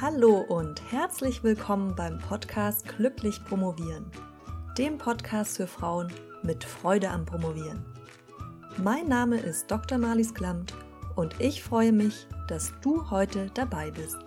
Hallo 0.00 0.40
und 0.40 0.82
herzlich 0.90 1.44
willkommen 1.44 1.94
beim 1.94 2.18
Podcast 2.18 2.84
Glücklich 2.96 3.42
Promovieren, 3.44 4.10
dem 4.76 4.98
Podcast 4.98 5.56
für 5.56 5.68
Frauen 5.68 6.12
mit 6.42 6.64
Freude 6.64 7.10
am 7.10 7.24
Promovieren. 7.24 7.86
Mein 8.76 9.06
Name 9.06 9.38
ist 9.38 9.70
Dr. 9.70 9.98
Marlies 9.98 10.34
Klamt 10.34 10.74
und 11.14 11.40
ich 11.40 11.62
freue 11.62 11.92
mich, 11.92 12.26
dass 12.48 12.72
du 12.80 13.08
heute 13.10 13.52
dabei 13.54 13.92
bist. 13.92 14.18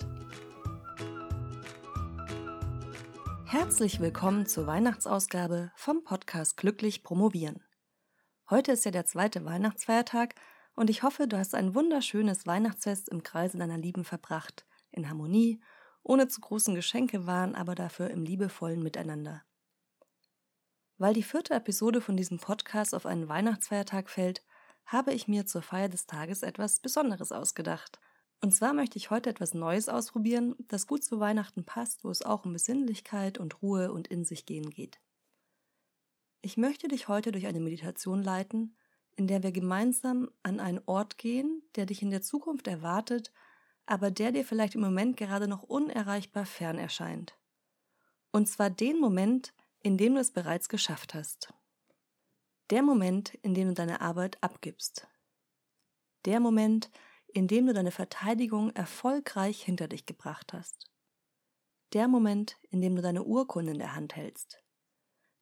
Herzlich 3.43 3.99
willkommen 3.99 4.45
zur 4.45 4.67
Weihnachtsausgabe 4.67 5.73
vom 5.75 6.01
Podcast 6.05 6.55
Glücklich 6.55 7.03
Promovieren. 7.03 7.61
Heute 8.49 8.71
ist 8.71 8.85
ja 8.85 8.91
der 8.91 9.05
zweite 9.05 9.43
Weihnachtsfeiertag 9.43 10.35
und 10.75 10.89
ich 10.89 11.03
hoffe, 11.03 11.27
du 11.27 11.37
hast 11.37 11.53
ein 11.53 11.75
wunderschönes 11.75 12.47
Weihnachtsfest 12.47 13.09
im 13.09 13.21
Kreise 13.21 13.57
deiner 13.57 13.77
Lieben 13.77 14.05
verbracht 14.05 14.65
in 14.97 15.09
Harmonie, 15.09 15.61
ohne 16.03 16.27
zu 16.27 16.41
großen 16.41 16.75
Geschenke 16.75 17.25
waren, 17.25 17.55
aber 17.55 17.75
dafür 17.75 18.09
im 18.09 18.23
liebevollen 18.23 18.81
Miteinander. 18.81 19.43
Weil 20.97 21.13
die 21.13 21.23
vierte 21.23 21.53
Episode 21.53 22.01
von 22.01 22.17
diesem 22.17 22.39
Podcast 22.39 22.95
auf 22.95 23.05
einen 23.05 23.29
Weihnachtsfeiertag 23.29 24.09
fällt, 24.09 24.43
habe 24.85 25.13
ich 25.13 25.27
mir 25.27 25.45
zur 25.45 25.61
Feier 25.61 25.89
des 25.89 26.07
Tages 26.07 26.41
etwas 26.41 26.79
Besonderes 26.79 27.31
ausgedacht. 27.31 27.99
Und 28.41 28.53
zwar 28.53 28.73
möchte 28.73 28.97
ich 28.97 29.09
heute 29.09 29.29
etwas 29.29 29.53
Neues 29.53 29.89
ausprobieren, 29.89 30.55
das 30.67 30.87
gut 30.87 31.03
zu 31.03 31.19
Weihnachten 31.19 31.65
passt, 31.65 32.03
wo 32.03 32.09
es 32.09 32.21
auch 32.21 32.45
um 32.45 32.53
Besinnlichkeit 32.53 33.37
und 33.37 33.61
Ruhe 33.61 33.91
und 33.91 34.07
in 34.07 34.25
sich 34.25 34.45
gehen 34.45 34.69
geht. 34.69 34.99
Ich 36.41 36.55
möchte 36.55 36.87
dich 36.87 37.07
heute 37.07 37.31
durch 37.31 37.47
eine 37.47 37.59
Meditation 37.59 38.23
leiten, 38.23 38.77
in 39.15 39.27
der 39.27 39.43
wir 39.43 39.51
gemeinsam 39.51 40.29
an 40.43 40.59
einen 40.59 40.81
Ort 40.85 41.17
gehen, 41.17 41.63
der 41.75 41.85
dich 41.85 42.01
in 42.01 42.11
der 42.11 42.21
Zukunft 42.21 42.67
erwartet 42.67 43.31
aber 43.87 44.11
der 44.11 44.31
dir 44.31 44.45
vielleicht 44.45 44.75
im 44.75 44.81
Moment 44.81 45.17
gerade 45.17 45.47
noch 45.47 45.63
unerreichbar 45.63 46.45
fern 46.45 46.77
erscheint. 46.77 47.37
Und 48.31 48.47
zwar 48.47 48.69
den 48.69 48.99
Moment, 48.99 49.53
in 49.81 49.97
dem 49.97 50.13
du 50.13 50.19
es 50.19 50.31
bereits 50.31 50.69
geschafft 50.69 51.13
hast. 51.13 51.53
Der 52.69 52.83
Moment, 52.83 53.33
in 53.35 53.53
dem 53.53 53.69
du 53.69 53.73
deine 53.73 54.01
Arbeit 54.01 54.43
abgibst. 54.43 55.07
Der 56.25 56.41
Moment, 56.41 56.91
in 57.27 57.47
dem 57.47 57.65
du 57.65 57.73
deine 57.73 57.91
Verteidigung 57.91 58.71
erfolgreich 58.71 59.63
hinter 59.63 59.87
dich 59.87 60.05
gebracht 60.05 60.51
hast. 60.51 60.91
Der 61.93 62.09
Moment, 62.09 62.57
in 62.69 62.81
dem 62.81 62.95
du 62.95 63.01
deine 63.01 63.23
Urkunde 63.23 63.71
in 63.71 63.79
der 63.79 63.95
Hand 63.95 64.15
hältst. 64.17 64.61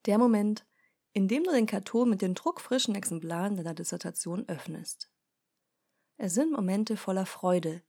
Der 0.06 0.20
Moment, 0.20 0.68
in 1.14 1.28
dem 1.28 1.44
du 1.44 1.52
den 1.52 1.66
Karton 1.66 2.10
mit 2.10 2.22
den 2.22 2.36
druckfrischen 2.36 2.94
Exemplaren 2.94 3.56
deiner 3.56 3.74
Dissertation 3.74 4.48
öffnest. 4.48 5.10
Es 6.18 6.36
sind 6.36 6.52
Momente 6.52 6.98
voller 6.98 7.26
Freude, 7.26 7.82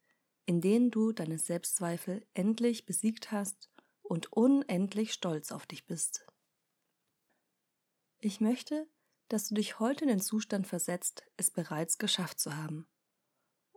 in 0.46 0.60
denen 0.60 0.90
du 0.90 1.12
deine 1.12 1.38
Selbstzweifel 1.38 2.26
endlich 2.34 2.86
besiegt 2.86 3.32
hast 3.32 3.70
und 4.02 4.32
unendlich 4.32 5.12
stolz 5.12 5.52
auf 5.52 5.66
dich 5.66 5.86
bist. 5.86 6.24
Ich 8.18 8.40
möchte, 8.40 8.88
dass 9.28 9.48
du 9.48 9.54
dich 9.54 9.80
heute 9.80 10.04
in 10.04 10.08
den 10.08 10.20
Zustand 10.20 10.66
versetzt, 10.66 11.24
es 11.36 11.50
bereits 11.50 11.98
geschafft 11.98 12.40
zu 12.40 12.56
haben 12.56 12.88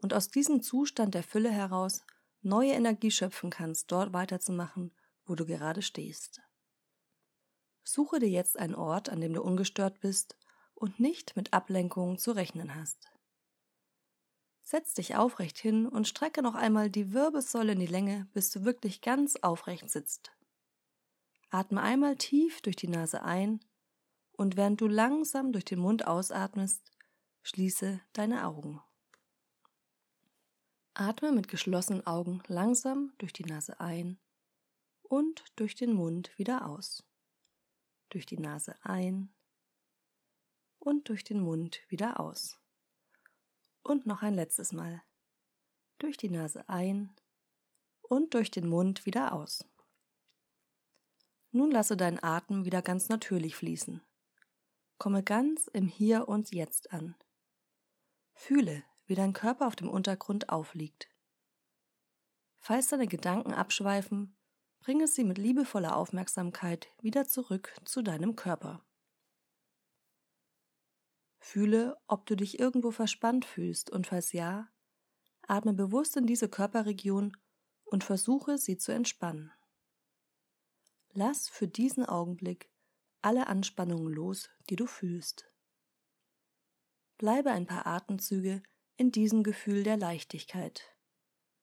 und 0.01 0.13
aus 0.13 0.29
diesem 0.29 0.61
Zustand 0.61 1.15
der 1.15 1.23
Fülle 1.23 1.51
heraus 1.51 2.05
neue 2.41 2.71
Energie 2.71 3.11
schöpfen 3.11 3.49
kannst, 3.49 3.91
dort 3.91 4.13
weiterzumachen, 4.13 4.95
wo 5.25 5.35
du 5.35 5.45
gerade 5.45 5.81
stehst. 5.81 6.41
Suche 7.83 8.19
dir 8.19 8.29
jetzt 8.29 8.57
einen 8.57 8.75
Ort, 8.75 9.09
an 9.09 9.19
dem 9.19 9.33
du 9.33 9.41
ungestört 9.41 9.99
bist 9.99 10.37
und 10.73 10.99
nicht 10.99 11.35
mit 11.35 11.53
Ablenkungen 11.53 12.17
zu 12.17 12.31
rechnen 12.31 12.75
hast. 12.75 13.11
Setz 14.69 14.93
dich 14.93 15.15
aufrecht 15.15 15.57
hin 15.57 15.87
und 15.87 16.07
strecke 16.07 16.43
noch 16.43 16.53
einmal 16.53 16.91
die 16.91 17.11
Wirbelsäule 17.11 17.71
in 17.71 17.79
die 17.79 17.87
Länge, 17.87 18.27
bis 18.33 18.51
du 18.51 18.65
wirklich 18.65 19.01
ganz 19.01 19.35
aufrecht 19.37 19.89
sitzt. 19.89 20.31
Atme 21.49 21.81
einmal 21.81 22.17
tief 22.17 22.61
durch 22.61 22.75
die 22.75 22.87
Nase 22.87 23.23
ein 23.23 23.61
und 24.33 24.58
während 24.58 24.79
du 24.79 24.85
langsam 24.85 25.53
durch 25.53 25.65
den 25.65 25.79
Mund 25.79 26.05
ausatmest, 26.05 26.91
schließe 27.41 27.99
deine 28.13 28.45
Augen. 28.45 28.79
Atme 30.93 31.31
mit 31.31 31.47
geschlossenen 31.47 32.05
Augen 32.05 32.43
langsam 32.45 33.11
durch 33.17 33.33
die 33.33 33.45
Nase 33.45 33.79
ein 33.79 34.19
und 35.02 35.45
durch 35.55 35.73
den 35.73 35.93
Mund 35.93 36.29
wieder 36.37 36.67
aus. 36.67 37.03
Durch 38.09 38.27
die 38.27 38.37
Nase 38.37 38.75
ein 38.83 39.33
und 40.77 41.09
durch 41.09 41.23
den 41.23 41.39
Mund 41.39 41.81
wieder 41.87 42.19
aus. 42.19 42.58
Und 43.89 44.05
noch 44.05 44.22
ein 44.22 44.36
letztes 44.36 44.72
Mal. 44.72 45.02
Durch 45.98 46.16
die 46.16 46.30
Nase 46.30 46.70
ein 46.70 47.11
und 48.02 48.36
durch 48.36 48.52
den 48.52 48.70
Mund 48.70 49.08
wieder 49.08 49.33
aus. 49.33 49.66
Nun 51.50 51.72
lasse 51.72 51.98
deinen 51.98 52.23
Atem 52.23 52.66
wieder 52.66 52.83
ganz 52.83 53.10
natürlich 53.10 53.55
fließen. 53.55 54.00
Komme 55.00 55.23
ganz 55.23 55.66
im 55.70 55.88
Hier 55.88 56.27
und 56.27 56.52
Jetzt 56.52 56.94
an. 56.94 57.16
Fühle, 58.36 58.83
wie 59.08 59.16
dein 59.16 59.33
Körper 59.33 59.66
auf 59.66 59.76
dem 59.76 59.89
Untergrund 59.89 60.50
aufliegt. 60.50 61.10
Falls 62.58 62.89
deine 62.89 63.08
Gedanken 63.08 63.56
abschweifen, 63.56 64.38
bringe 64.82 65.08
sie 65.08 65.23
mit 65.23 65.39
liebevoller 65.39 65.95
Aufmerksamkeit 65.95 66.89
wieder 67.02 67.27
zurück 67.27 67.73
zu 67.86 68.04
deinem 68.04 68.36
Körper. 68.36 68.86
Fühle, 71.39 71.98
ob 72.08 72.26
du 72.26 72.36
dich 72.36 72.60
irgendwo 72.60 72.92
verspannt 72.92 73.45
fühlst 73.45 73.89
und 73.89 74.08
falls 74.08 74.33
ja, 74.33 74.70
atme 75.48 75.73
bewusst 75.73 76.16
in 76.17 76.27
diese 76.27 76.50
Körperregion 76.50 77.36
und 77.86 78.04
versuche 78.04 78.58
sie 78.58 78.77
zu 78.77 78.92
entspannen. 78.92 79.52
Lass 81.14 81.50
für 81.50 81.67
diesen 81.67 82.05
Augenblick 82.05 82.70
alle 83.22 83.48
Anspannungen 83.48 84.14
los, 84.14 84.50
die 84.70 84.76
du 84.76 84.86
fühlst. 84.86 85.52
Bleibe 87.17 87.52
ein 87.52 87.66
paar 87.66 87.88
Atemzüge 87.88 88.61
in 88.95 89.11
diesem 89.11 89.44
Gefühl 89.44 89.83
der 89.83 89.98
Leichtigkeit. 89.98 90.83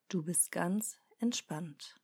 Du 0.09 0.23
bist 0.23 0.53
ganz 0.53 0.99
entspannt. 1.19 1.97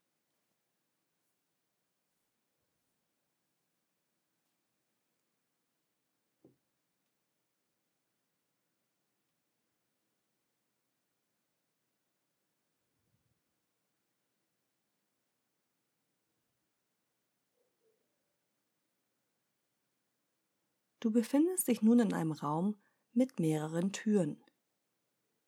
Du 21.03 21.11
befindest 21.11 21.67
dich 21.67 21.83
nun 21.83 21.99
in 21.99 22.13
einem 22.13 22.31
Raum 22.31 22.77
mit 23.13 23.41
mehreren 23.41 23.91
Türen. 23.91 24.41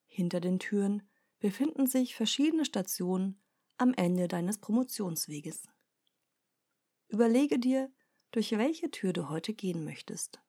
Hinter 0.04 0.41
den 0.41 0.59
Türen 0.59 1.09
befinden 1.38 1.87
sich 1.87 2.16
verschiedene 2.16 2.65
Stationen 2.65 3.41
am 3.76 3.94
Ende 3.94 4.26
deines 4.26 4.59
Promotionsweges. 4.59 5.69
Überlege 7.06 7.60
dir, 7.60 7.88
durch 8.32 8.50
welche 8.50 8.91
Tür 8.91 9.12
du 9.12 9.28
heute 9.28 9.54
gehen 9.54 9.84
möchtest. 9.84 10.43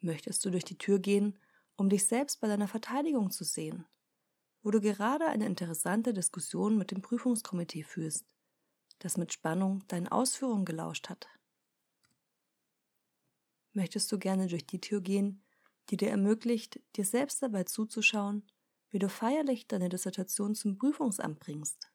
Möchtest 0.00 0.44
du 0.44 0.50
durch 0.50 0.64
die 0.64 0.78
Tür 0.78 0.98
gehen, 0.98 1.38
um 1.76 1.90
dich 1.90 2.06
selbst 2.06 2.40
bei 2.40 2.48
deiner 2.48 2.66
Verteidigung 2.66 3.30
zu 3.30 3.44
sehen, 3.44 3.86
wo 4.64 4.72
du 4.72 4.80
gerade 4.80 5.26
eine 5.26 5.46
interessante 5.46 6.12
Diskussion 6.12 6.76
mit 6.76 6.90
dem 6.90 7.02
Prüfungskomitee 7.02 7.84
führst, 7.84 8.26
das 8.98 9.16
mit 9.16 9.32
Spannung 9.32 9.86
deinen 9.86 10.08
Ausführungen 10.08 10.64
gelauscht 10.64 11.08
hat? 11.08 11.28
Möchtest 13.72 14.10
du 14.12 14.18
gerne 14.18 14.46
durch 14.46 14.66
die 14.66 14.80
Tür 14.80 15.00
gehen, 15.00 15.42
die 15.88 15.96
dir 15.96 16.10
ermöglicht, 16.10 16.80
dir 16.96 17.04
selbst 17.04 17.42
dabei 17.42 17.64
zuzuschauen, 17.64 18.46
wie 18.90 18.98
du 18.98 19.08
feierlich 19.08 19.66
deine 19.66 19.88
Dissertation 19.88 20.54
zum 20.54 20.78
Prüfungsamt 20.78 21.40
bringst. 21.40 21.90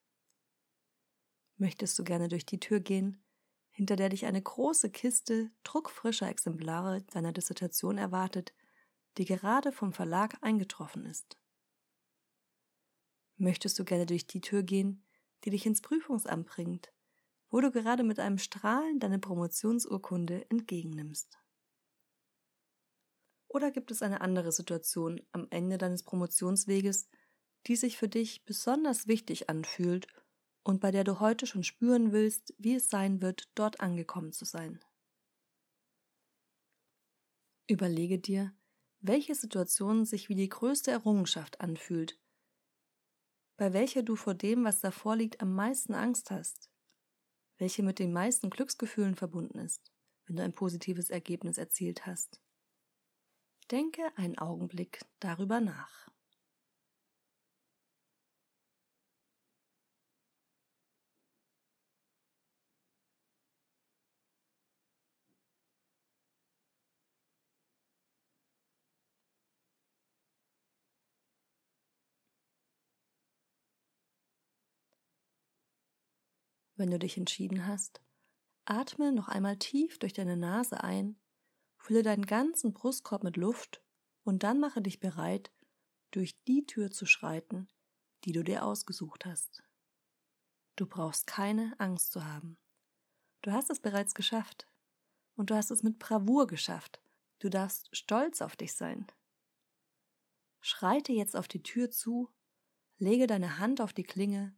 Möchtest 1.58 1.98
du 2.00 2.04
gerne 2.04 2.28
durch 2.28 2.46
die 2.46 2.60
Tür 2.60 2.80
gehen, 2.80 3.24
hinter 3.72 3.96
der 3.96 4.10
dich 4.10 4.26
eine 4.26 4.42
große 4.42 4.90
Kiste 4.90 5.52
druckfrischer 5.64 6.30
Exemplare 6.30 7.02
deiner 7.04 7.34
Dissertation 7.34 7.98
erwartet, 7.98 8.54
die 9.18 9.26
gerade 9.26 9.72
vom 9.72 9.94
Verlag 9.94 10.38
eingetroffen 10.42 11.06
ist. 11.06 11.38
Möchtest 13.38 13.78
du 13.80 13.84
gerne 13.84 14.06
durch 14.06 14.28
die 14.28 14.42
Tür 14.42 14.64
gehen, 14.64 15.06
die 15.44 15.50
dich 15.50 15.66
ins 15.66 15.82
Prüfungsamt 15.82 16.48
bringt, 16.48 16.94
wo 17.50 17.60
du 17.62 17.72
gerade 17.72 18.04
mit 18.04 18.20
einem 18.20 18.38
Strahlen 18.38 19.00
deine 19.00 19.20
Promotionsurkunde 19.20 20.50
entgegennimmst. 20.50 21.38
Oder 23.56 23.72
gibt 23.72 23.90
es 23.90 24.02
eine 24.02 24.19
andere 24.19 24.52
Situation 24.52 25.22
am 25.31 25.48
Ende 25.50 25.78
deines 25.78 26.04
Promotionsweges, 26.04 27.07
die 27.68 27.78
sich 27.78 27.96
für 27.96 28.10
dich 28.10 28.44
besonders 28.44 29.07
wichtig 29.07 29.50
anfühlt 29.50 30.07
und 30.63 30.81
bei 30.81 30.92
der 30.92 31.06
du 31.06 31.22
heute 31.22 31.48
schon 31.48 31.63
spüren 31.63 32.12
willst, 32.12 32.54
wie 32.57 32.75
es 32.75 32.90
sein 32.90 33.22
wird, 33.22 33.50
dort 33.56 33.80
angekommen 33.80 34.34
zu 34.34 34.44
sein? 34.44 34.84
Überlege 37.69 38.19
dir, 38.19 38.54
welche 39.00 39.36
Situation 39.36 40.04
sich 40.04 40.28
wie 40.28 40.36
die 40.36 40.50
größte 40.50 40.92
Errungenschaft 40.92 41.62
anfühlt, 41.62 42.19
bei 43.56 43.72
welcher 43.72 44.04
du 44.04 44.18
vor 44.18 44.34
dem, 44.34 44.66
was 44.66 44.81
davor 44.81 45.16
liegt, 45.16 45.40
am 45.40 45.56
meisten 45.56 45.94
Angst 45.94 46.30
hast, 46.30 46.69
welche 47.58 47.84
mit 47.84 48.00
den 48.00 48.12
meisten 48.12 48.50
Glücksgefühlen 48.50 49.16
verbunden 49.16 49.60
ist, 49.60 49.94
wenn 50.25 50.36
du 50.36 50.44
ein 50.44 50.51
positives 50.51 51.10
Ergebnis 51.10 51.58
erzielt 51.58 52.06
hast. 52.06 52.42
Denke 53.72 54.04
einen 54.16 54.38
Augenblick 54.38 55.02
darüber 55.20 55.60
nach. 55.60 56.08
Wenn 76.78 76.92
du 76.92 77.00
dich 77.00 77.18
entschieden 77.18 77.66
hast, 77.66 78.02
atme 78.66 79.12
noch 79.12 79.30
einmal 79.30 79.58
tief 79.58 79.98
durch 79.98 80.14
deine 80.14 80.36
Nase 80.38 80.84
ein, 80.84 81.18
fülle 81.86 82.02
deinen 82.02 82.26
ganzen 82.26 82.74
Brustkorb 82.74 83.24
mit 83.24 83.38
Luft 83.38 83.84
und 84.24 84.42
dann 84.42 84.60
mache 84.60 84.82
dich 84.82 85.00
bereit, 85.00 85.52
durch 86.10 86.42
die 86.46 86.66
Tür 86.66 86.90
zu 86.90 87.06
schreiten, 87.06 87.68
die 88.24 88.32
du 88.32 88.44
dir 88.44 88.66
ausgesucht 88.66 89.26
hast. 89.26 89.64
Du 90.76 90.88
brauchst 90.88 91.28
keine 91.28 91.76
Angst 91.78 92.12
zu 92.12 92.26
haben. 92.26 92.58
Du 93.44 93.52
hast 93.52 93.70
es 93.70 93.80
bereits 93.80 94.16
geschafft. 94.16 94.68
Und 95.36 95.50
du 95.50 95.56
hast 95.56 95.70
es 95.70 95.84
mit 95.84 96.00
Bravour 96.00 96.48
geschafft. 96.48 97.02
Du 97.40 97.50
darfst 97.50 97.96
stolz 97.96 98.42
auf 98.42 98.56
dich 98.56 98.74
sein. 98.74 99.06
Schreite 100.62 101.12
jetzt 101.12 101.36
auf 101.36 101.48
die 101.48 101.62
Tür 101.62 101.92
zu, 101.92 102.32
lege 102.98 103.28
deine 103.28 103.60
Hand 103.60 103.80
auf 103.80 103.94
die 103.94 104.04
Klinge 104.04 104.58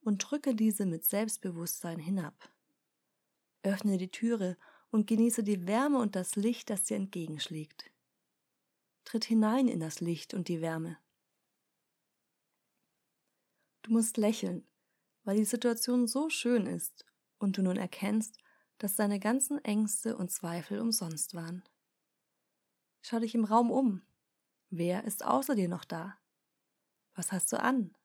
und 0.00 0.18
drücke 0.18 0.54
diese 0.54 0.86
mit 0.86 1.04
Selbstbewusstsein 1.04 1.98
hinab. 1.98 2.50
Öffne 3.62 3.98
die 3.98 4.10
Türe 4.10 4.56
und 4.94 5.08
genieße 5.08 5.42
die 5.42 5.66
Wärme 5.66 5.98
und 5.98 6.14
das 6.14 6.36
Licht, 6.36 6.70
das 6.70 6.84
dir 6.84 6.96
entgegenschlägt. 6.96 7.90
Tritt 9.02 9.24
hinein 9.24 9.66
in 9.66 9.80
das 9.80 9.98
Licht 9.98 10.34
und 10.34 10.46
die 10.46 10.60
Wärme. 10.60 10.96
Du 13.82 13.90
musst 13.90 14.18
lächeln, 14.18 14.64
weil 15.24 15.36
die 15.36 15.44
Situation 15.44 16.06
so 16.06 16.30
schön 16.30 16.66
ist 16.66 17.04
und 17.38 17.58
du 17.58 17.62
nun 17.62 17.76
erkennst, 17.76 18.38
dass 18.78 18.94
deine 18.94 19.18
ganzen 19.18 19.58
Ängste 19.64 20.16
und 20.16 20.30
Zweifel 20.30 20.78
umsonst 20.78 21.34
waren. 21.34 21.64
Schau 23.02 23.18
dich 23.18 23.34
im 23.34 23.44
Raum 23.44 23.72
um. 23.72 24.00
Wer 24.70 25.02
ist 25.02 25.24
außer 25.24 25.56
dir 25.56 25.68
noch 25.68 25.84
da? 25.84 26.16
Was 27.16 27.32
hast 27.32 27.52
du 27.52 27.60
an? 27.60 27.96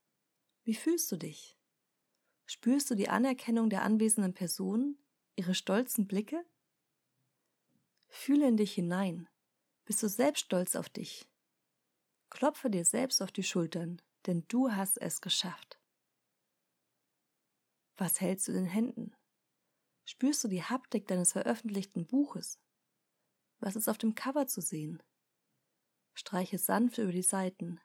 Wie 0.64 0.74
fühlst 0.74 1.12
du 1.12 1.18
dich? 1.18 1.56
Spürst 2.48 2.90
du 2.90 2.96
die 2.96 3.10
Anerkennung 3.10 3.70
der 3.70 3.84
anwesenden 3.84 4.34
Personen, 4.34 4.98
ihre 5.36 5.54
stolzen 5.54 6.08
Blicke? 6.08 6.44
Fühle 8.10 8.48
in 8.48 8.58
dich 8.58 8.74
hinein. 8.74 9.30
Bist 9.86 10.04
du 10.04 10.10
selbst 10.10 10.42
stolz 10.42 10.76
auf 10.76 10.90
dich? 10.90 11.30
Klopfe 12.30 12.70
dir 12.70 12.86
selbst 12.86 13.22
auf 13.22 13.32
die 13.32 13.44
Schultern, 13.44 14.02
denn 14.26 14.46
du 14.48 14.72
hast 14.72 14.98
es 14.98 15.22
geschafft. 15.22 15.80
Was 17.98 18.22
hältst 18.22 18.48
du 18.48 18.52
in 18.52 18.60
den 18.60 18.66
Händen? 18.66 19.16
Spürst 20.06 20.44
du 20.44 20.48
die 20.48 20.64
Haptik 20.64 21.08
deines 21.08 21.34
veröffentlichten 21.34 22.08
Buches? 22.08 22.60
Was 23.60 23.76
ist 23.76 23.88
auf 23.88 23.98
dem 23.98 24.16
Cover 24.16 24.48
zu 24.48 24.62
sehen? 24.62 25.04
Streiche 26.14 26.58
sanft 26.58 26.98
über 26.98 27.12
die 27.12 27.22
Seiten, 27.22 27.80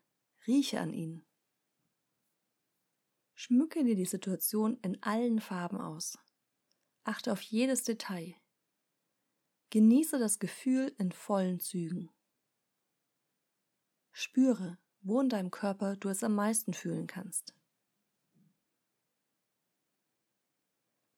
rieche 0.46 0.80
an 0.80 0.92
ihnen. 0.92 1.26
Schmücke 3.34 3.84
dir 3.84 3.96
die 3.96 4.04
Situation 4.04 4.78
in 4.82 5.02
allen 5.02 5.40
Farben 5.40 5.80
aus. 5.80 6.18
Achte 7.02 7.32
auf 7.32 7.42
jedes 7.42 7.82
Detail. 7.82 8.34
Genieße 9.74 10.20
das 10.20 10.38
Gefühl 10.38 10.94
in 10.98 11.10
vollen 11.10 11.58
Zügen. 11.58 12.08
Spüre, 14.12 14.78
wo 15.00 15.20
in 15.20 15.28
deinem 15.28 15.50
Körper 15.50 15.96
du 15.96 16.10
es 16.10 16.22
am 16.22 16.36
meisten 16.36 16.74
fühlen 16.74 17.08
kannst. 17.08 17.56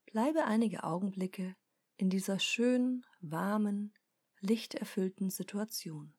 Bleibe 0.06 0.46
einige 0.46 0.84
Augenblicke 0.84 1.54
in 1.98 2.08
dieser 2.08 2.38
schönen, 2.38 3.04
warmen, 3.20 3.92
lichterfüllten 4.40 5.28
Situation. 5.28 6.14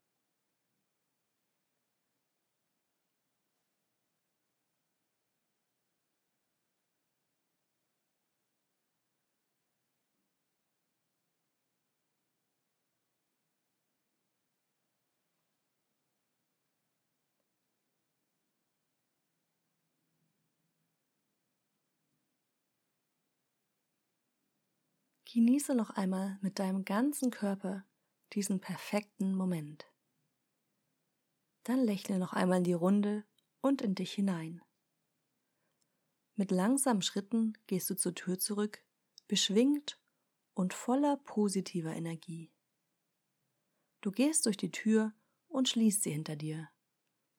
Genieße 25.33 25.75
noch 25.75 25.89
einmal 25.89 26.39
mit 26.41 26.57
deinem 26.57 26.85
ganzen 26.85 27.31
Körper 27.31 27.85
diesen 28.31 28.61
perfekten 28.61 29.35
Moment. 29.35 29.85
Dann 31.63 31.83
lächle 31.83 32.17
noch 32.17 32.31
einmal 32.31 32.59
in 32.59 32.63
die 32.63 32.71
Runde 32.71 33.25
und 33.59 33.81
in 33.81 33.93
dich 33.93 34.13
hinein. 34.13 34.61
Mit 36.35 36.49
langsamen 36.51 37.01
Schritten 37.01 37.57
gehst 37.67 37.89
du 37.89 37.95
zur 37.95 38.15
Tür 38.15 38.39
zurück, 38.39 38.81
beschwingt 39.27 39.99
und 40.53 40.73
voller 40.73 41.17
positiver 41.17 41.93
Energie. 41.93 42.53
Du 43.99 44.11
gehst 44.11 44.45
durch 44.45 44.55
die 44.55 44.71
Tür 44.71 45.13
und 45.49 45.67
schließt 45.67 46.03
sie 46.03 46.11
hinter 46.11 46.37
dir, 46.37 46.69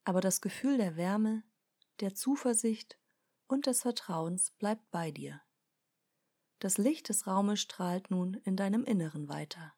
aber 0.04 0.20
das 0.20 0.42
Gefühl 0.42 0.76
der 0.76 0.96
Wärme, 0.96 1.42
der 2.00 2.14
Zuversicht 2.14 2.98
und 3.46 3.64
des 3.64 3.80
Vertrauens 3.80 4.50
bleibt 4.58 4.90
bei 4.90 5.10
dir. 5.10 5.40
Das 6.60 6.76
Licht 6.76 7.08
des 7.08 7.28
Raumes 7.28 7.60
strahlt 7.60 8.10
nun 8.10 8.34
in 8.34 8.56
deinem 8.56 8.84
Inneren 8.84 9.28
weiter. 9.28 9.74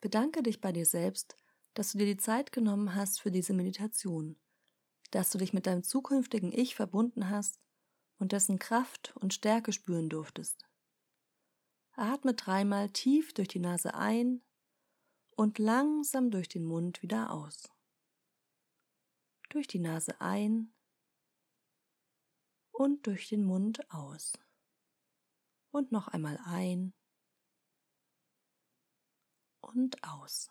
Bedanke 0.00 0.42
dich 0.42 0.60
bei 0.60 0.72
dir 0.72 0.86
selbst, 0.86 1.36
dass 1.74 1.92
du 1.92 1.98
dir 1.98 2.06
die 2.06 2.16
Zeit 2.16 2.52
genommen 2.52 2.94
hast 2.94 3.20
für 3.20 3.30
diese 3.30 3.52
Meditation, 3.52 4.40
dass 5.10 5.30
du 5.30 5.38
dich 5.38 5.52
mit 5.52 5.66
deinem 5.66 5.82
zukünftigen 5.82 6.52
Ich 6.52 6.74
verbunden 6.74 7.28
hast 7.28 7.60
und 8.18 8.32
dessen 8.32 8.58
Kraft 8.58 9.14
und 9.16 9.34
Stärke 9.34 9.72
spüren 9.72 10.08
durftest. 10.08 10.66
Atme 11.92 12.32
dreimal 12.32 12.88
tief 12.90 13.34
durch 13.34 13.48
die 13.48 13.58
Nase 13.58 13.94
ein 13.94 14.42
und 15.36 15.58
langsam 15.58 16.30
durch 16.30 16.48
den 16.48 16.64
Mund 16.64 17.02
wieder 17.02 17.32
aus 17.32 17.68
durch 19.58 19.66
die 19.66 19.80
Nase 19.80 20.20
ein 20.20 20.72
und 22.70 23.08
durch 23.08 23.28
den 23.28 23.42
Mund 23.42 23.90
aus. 23.90 24.38
Und 25.72 25.90
noch 25.90 26.06
einmal 26.06 26.38
ein 26.44 26.94
und 29.60 30.04
aus. 30.04 30.48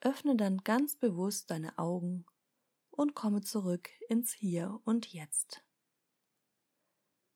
Öffne 0.00 0.34
dann 0.34 0.58
ganz 0.64 0.96
bewusst 0.96 1.52
deine 1.52 1.78
Augen 1.78 2.26
und 2.90 3.14
komme 3.14 3.42
zurück 3.42 3.90
ins 4.08 4.32
Hier 4.32 4.80
und 4.82 5.12
Jetzt. 5.12 5.64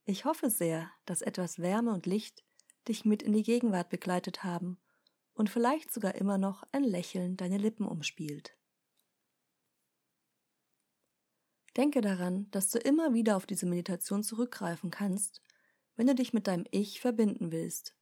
Ich 0.07 0.25
hoffe 0.25 0.50
sehr, 0.50 0.90
dass 1.05 1.23
etwas 1.23 1.61
Wärme 1.61 1.93
und 1.93 2.07
Licht 2.07 2.45
dich 2.88 3.05
mit 3.05 3.23
in 3.23 3.33
die 3.33 3.45
Gegenwart 3.45 3.90
begleitet 3.90 4.43
haben 4.43 4.81
und 5.35 5.50
vielleicht 5.50 5.93
sogar 5.93 6.17
immer 6.17 6.37
noch 6.37 6.64
ein 6.73 6.83
Lächeln 6.83 7.37
deine 7.37 7.59
Lippen 7.59 7.87
umspielt. 7.87 8.60
Denke 11.77 12.00
daran, 12.00 12.50
dass 12.50 12.71
du 12.71 12.79
immer 12.79 13.15
wieder 13.15 13.37
auf 13.37 13.47
diese 13.47 13.67
Meditation 13.67 14.23
zurückgreifen 14.23 14.91
kannst, 14.91 15.43
wenn 15.97 16.07
du 16.07 16.15
dich 16.15 16.33
mit 16.33 16.47
deinem 16.47 16.65
Ich 16.71 17.00
verbinden 17.00 17.53
willst, 17.53 17.95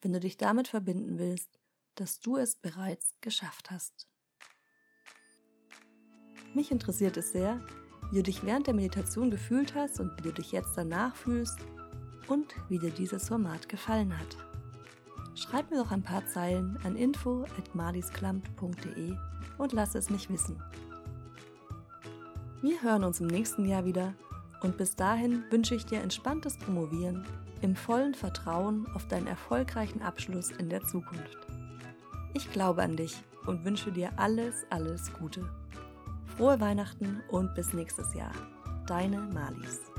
wenn 0.00 0.12
du 0.12 0.20
dich 0.20 0.36
damit 0.36 0.68
verbinden 0.68 1.18
willst, 1.18 1.58
dass 1.94 2.20
du 2.20 2.36
es 2.36 2.56
bereits 2.56 3.14
geschafft 3.20 3.70
hast. 3.70 4.08
Mich 6.54 6.70
interessiert 6.70 7.16
es 7.16 7.32
sehr, 7.32 7.60
wie 8.10 8.16
du 8.16 8.22
dich 8.22 8.44
während 8.44 8.66
der 8.66 8.74
Meditation 8.74 9.30
gefühlt 9.30 9.74
hast 9.74 10.00
und 10.00 10.14
wie 10.18 10.22
du 10.22 10.32
dich 10.32 10.52
jetzt 10.52 10.76
danach 10.76 11.16
fühlst 11.16 11.58
und 12.28 12.54
wie 12.68 12.78
dir 12.78 12.90
dieses 12.90 13.28
Format 13.28 13.66
gefallen 13.68 14.18
hat. 14.18 14.36
Schreib 15.34 15.70
mir 15.70 15.78
doch 15.78 15.90
ein 15.90 16.02
paar 16.02 16.26
Zeilen 16.26 16.78
an 16.84 16.96
info@malisklampt.de 16.96 19.16
und 19.58 19.72
lass 19.72 19.94
es 19.94 20.10
mich 20.10 20.28
wissen. 20.28 20.62
Wir 22.62 22.80
hören 22.80 23.02
uns 23.02 23.18
im 23.18 23.26
nächsten 23.26 23.66
Jahr 23.66 23.84
wieder 23.84 24.14
und 24.60 24.78
bis 24.78 24.94
dahin 24.94 25.42
wünsche 25.50 25.74
ich 25.74 25.84
dir 25.84 26.00
entspanntes 26.00 26.56
Promovieren 26.56 27.26
im 27.60 27.74
vollen 27.74 28.14
Vertrauen 28.14 28.86
auf 28.94 29.08
deinen 29.08 29.26
erfolgreichen 29.26 30.00
Abschluss 30.00 30.52
in 30.52 30.70
der 30.70 30.84
Zukunft. 30.84 31.38
Ich 32.34 32.52
glaube 32.52 32.82
an 32.82 32.96
dich 32.96 33.16
und 33.46 33.64
wünsche 33.64 33.90
dir 33.90 34.12
alles, 34.16 34.64
alles 34.70 35.12
Gute. 35.12 35.44
Frohe 36.36 36.60
Weihnachten 36.60 37.20
und 37.30 37.52
bis 37.56 37.72
nächstes 37.72 38.14
Jahr. 38.14 38.32
Deine 38.86 39.18
Malis. 39.18 39.91